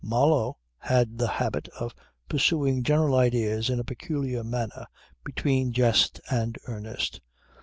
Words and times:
Marlow 0.03 0.57
had 0.79 1.19
the 1.19 1.27
habit 1.27 1.67
of 1.79 1.93
pursuing 2.27 2.81
general 2.81 3.13
ideas 3.15 3.69
in 3.69 3.79
a 3.79 3.83
peculiar 3.83 4.43
manner, 4.43 4.87
between 5.23 5.71
jest 5.73 6.19
and 6.27 6.57
earnest. 6.67 7.21